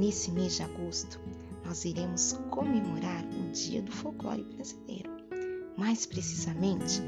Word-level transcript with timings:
nesse 0.00 0.30
mês 0.30 0.56
de 0.56 0.62
agosto, 0.62 1.20
nós 1.62 1.84
iremos 1.84 2.32
comemorar 2.48 3.22
o 3.22 3.52
Dia 3.52 3.82
do 3.82 3.92
Folclore 3.92 4.42
Brasileiro. 4.44 5.10
Mais 5.76 6.06
precisamente, 6.06 7.02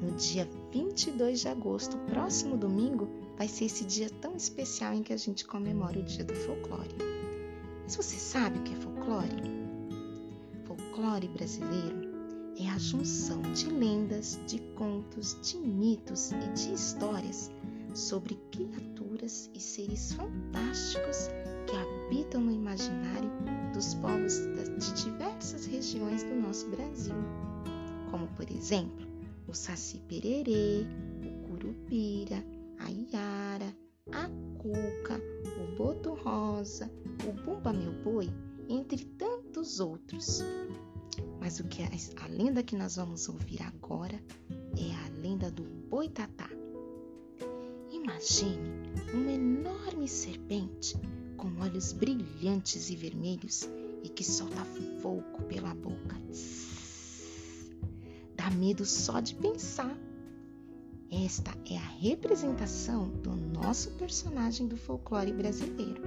no 0.00 0.12
dia 0.12 0.48
22 0.72 1.40
de 1.40 1.48
agosto, 1.48 1.98
próximo 2.10 2.56
domingo, 2.56 3.10
vai 3.36 3.46
ser 3.46 3.66
esse 3.66 3.84
dia 3.84 4.08
tão 4.22 4.34
especial 4.36 4.94
em 4.94 5.02
que 5.02 5.12
a 5.12 5.18
gente 5.18 5.44
comemora 5.44 5.98
o 5.98 6.02
Dia 6.02 6.24
do 6.24 6.34
Folclore. 6.34 6.96
Mas 7.82 7.96
você 7.96 8.16
sabe 8.16 8.58
o 8.58 8.62
que 8.62 8.72
é 8.72 8.76
folclore? 8.76 9.42
Folclore 10.64 11.28
brasileiro 11.28 12.08
é 12.58 12.68
a 12.70 12.78
junção 12.78 13.42
de 13.52 13.66
lendas, 13.66 14.40
de 14.46 14.60
contos, 14.76 15.36
de 15.42 15.58
mitos 15.58 16.32
e 16.32 16.52
de 16.54 16.72
histórias 16.72 17.50
sobre 17.92 18.38
criaturas 18.50 19.50
e 19.52 19.60
seres 19.60 20.14
fantásticos 20.14 21.28
que 21.66 21.76
habitam 21.76 21.99
no 22.10 22.50
imaginário 22.50 23.30
dos 23.72 23.94
povos 23.94 24.34
de 24.34 25.04
diversas 25.04 25.64
regiões 25.66 26.24
do 26.24 26.34
nosso 26.34 26.68
Brasil, 26.68 27.14
como 28.10 28.26
por 28.28 28.50
exemplo 28.50 29.06
o 29.46 29.54
Saci 29.54 29.98
Pererê, 30.08 30.86
o 31.24 31.48
Curupira, 31.48 32.44
a 32.78 32.90
Iara, 32.90 33.76
a 34.12 34.28
Cuca, 34.58 35.20
o 35.56 35.76
Boto 35.76 36.14
Rosa, 36.14 36.90
o 37.28 37.32
Bumba 37.44 37.72
Meu 37.72 37.92
Boi, 38.02 38.28
entre 38.68 39.04
tantos 39.04 39.78
outros. 39.78 40.42
Mas 41.40 41.60
o 41.60 41.64
que 41.64 41.82
a, 41.82 42.24
a 42.24 42.26
lenda 42.26 42.62
que 42.62 42.76
nós 42.76 42.96
vamos 42.96 43.28
ouvir 43.28 43.62
agora 43.62 44.20
é 44.76 45.06
a 45.06 45.20
lenda 45.20 45.50
do 45.50 45.62
Boitatá. 45.62 46.50
Imagine 47.90 48.58
uma 49.14 49.30
enorme 49.30 50.08
serpente 50.08 50.96
com 51.40 51.58
olhos 51.62 51.92
brilhantes 51.92 52.90
e 52.90 52.96
vermelhos 52.96 53.66
e 54.04 54.10
que 54.10 54.22
solta 54.22 54.62
fogo 55.00 55.42
pela 55.48 55.74
boca. 55.74 56.20
Dá 58.36 58.50
medo 58.50 58.84
só 58.84 59.20
de 59.20 59.34
pensar. 59.34 59.96
Esta 61.10 61.50
é 61.68 61.78
a 61.78 61.98
representação 61.98 63.08
do 63.08 63.34
nosso 63.34 63.90
personagem 63.92 64.68
do 64.68 64.76
folclore 64.76 65.32
brasileiro. 65.32 66.02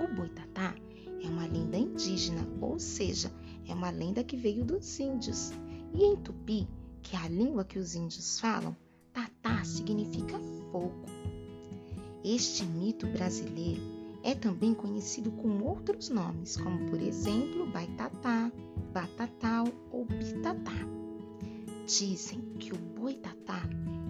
O 0.00 0.14
boitatá 0.14 0.72
é 1.20 1.26
uma 1.26 1.46
lenda 1.46 1.76
indígena, 1.76 2.46
ou 2.60 2.78
seja, 2.78 3.30
é 3.66 3.74
uma 3.74 3.90
lenda 3.90 4.22
que 4.22 4.36
veio 4.36 4.64
dos 4.64 5.00
índios. 5.00 5.50
E 5.92 6.04
em 6.04 6.16
tupi, 6.16 6.68
que 7.02 7.16
é 7.16 7.18
a 7.18 7.28
língua 7.28 7.64
que 7.64 7.78
os 7.78 7.96
índios 7.96 8.38
falam, 8.38 8.76
tatá 9.12 9.64
significa 9.64 10.38
fogo. 10.70 11.06
Este 12.24 12.64
mito 12.64 13.06
brasileiro 13.08 14.01
é 14.22 14.34
também 14.34 14.72
conhecido 14.74 15.30
com 15.32 15.62
outros 15.62 16.08
nomes, 16.08 16.56
como 16.56 16.90
por 16.90 17.00
exemplo 17.00 17.66
Baitatá, 17.66 18.50
Batatal 18.92 19.66
ou 19.90 20.04
Bitatá. 20.04 20.72
Dizem 21.86 22.40
que 22.58 22.72
o 22.72 22.78
boitatá 22.78 23.62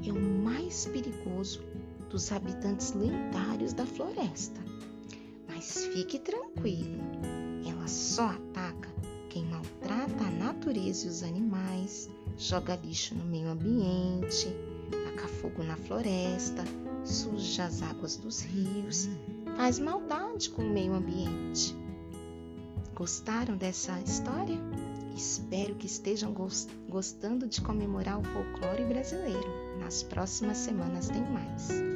é 0.07 0.13
o 0.13 0.21
mais 0.21 0.87
perigoso 0.87 1.63
dos 2.11 2.31
habitantes 2.31 2.93
lendários 2.93 3.73
da 3.73 3.87
floresta. 3.87 4.61
Mas 5.49 5.87
fique 5.87 6.19
tranquilo, 6.19 7.01
ela 7.67 7.89
só 7.89 8.27
ataca 8.27 8.91
quem 9.31 9.47
maltrata 9.47 10.25
a 10.25 10.31
natureza 10.31 11.07
e 11.07 11.09
os 11.09 11.23
animais, 11.23 12.11
joga 12.37 12.77
lixo 12.77 13.15
no 13.15 13.25
meio 13.25 13.49
ambiente, 13.49 14.49
taca 14.91 15.27
fogo 15.27 15.63
na 15.63 15.77
floresta, 15.77 16.63
suja 17.03 17.65
as 17.65 17.81
águas 17.83 18.17
dos 18.17 18.43
rios, 18.43 19.09
faz 19.57 19.79
maldade 19.79 20.51
com 20.51 20.63
o 20.63 20.71
meio 20.71 20.95
ambiente. 20.95 21.77
Gostaram 22.95 23.57
dessa 23.57 23.99
história? 24.01 24.59
Espero 25.17 25.75
que 25.75 25.87
estejam 25.87 26.35
gostando 26.89 27.47
de 27.47 27.61
comemorar 27.61 28.19
o 28.19 28.25
folclore 28.25 28.85
brasileiro. 28.85 29.79
Nas 29.79 30.03
próximas 30.03 30.57
semanas 30.57 31.09
tem 31.09 31.23
mais. 31.23 31.92